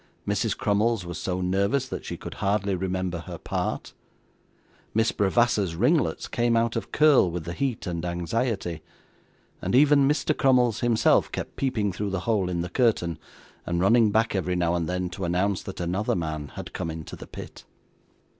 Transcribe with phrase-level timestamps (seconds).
[0.27, 0.57] Mrs.
[0.57, 3.93] Crummles was so nervous that she could hardly remember her part.
[4.95, 8.81] Miss Bravassa's ringlets came out of curl with the heat and anxiety;
[9.63, 10.35] even Mr.
[10.35, 13.19] Crummles himself kept peeping through the hole in the curtain,
[13.63, 17.15] and running back, every now and then, to announce that another man had come into
[17.15, 17.63] the pit.